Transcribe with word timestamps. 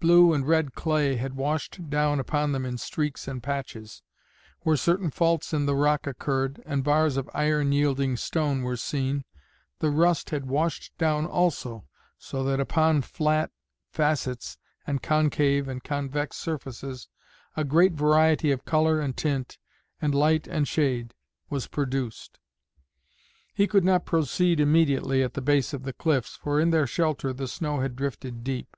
Blue 0.00 0.34
and 0.34 0.46
red 0.46 0.74
clay 0.74 1.16
had 1.16 1.32
washed 1.34 1.88
down 1.88 2.20
upon 2.20 2.52
them 2.52 2.66
in 2.66 2.76
streaks 2.76 3.26
and 3.26 3.42
patches; 3.42 4.02
where 4.64 4.76
certain 4.76 5.10
faults 5.10 5.54
in 5.54 5.64
the 5.64 5.74
rock 5.74 6.06
occurred, 6.06 6.62
and 6.66 6.84
bars 6.84 7.16
of 7.16 7.30
iron 7.32 7.72
yielding 7.72 8.18
stone 8.18 8.64
were 8.64 8.76
seen, 8.76 9.24
the 9.78 9.88
rust 9.90 10.28
had 10.28 10.44
washed 10.44 10.92
down 10.98 11.24
also, 11.24 11.88
so 12.18 12.44
that 12.44 12.60
upon 12.60 13.00
flat 13.00 13.50
facets 13.90 14.58
and 14.86 15.02
concave 15.02 15.66
and 15.68 15.82
convex 15.82 16.36
surfaces 16.36 17.08
a 17.56 17.64
great 17.64 17.92
variety 17.94 18.50
of 18.50 18.66
colour 18.66 19.00
and 19.00 19.16
tint, 19.16 19.56
and 20.02 20.14
light 20.14 20.46
and 20.46 20.68
shade, 20.68 21.14
was 21.48 21.66
produced. 21.66 22.38
He 23.54 23.66
could 23.66 23.84
not 23.84 24.04
proceed 24.04 24.60
immediately 24.60 25.22
at 25.22 25.32
the 25.32 25.40
base 25.40 25.72
of 25.72 25.84
the 25.84 25.94
cliffs, 25.94 26.36
for 26.36 26.60
in 26.60 26.72
their 26.72 26.86
shelter 26.86 27.32
the 27.32 27.48
snow 27.48 27.80
had 27.80 27.96
drifted 27.96 28.44
deep. 28.44 28.76